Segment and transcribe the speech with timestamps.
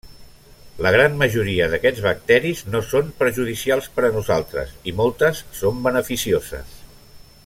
[0.85, 6.83] La gran majoria d'aquests bacteris no són perjudicials per a nosaltres, i moltes són beneficioses.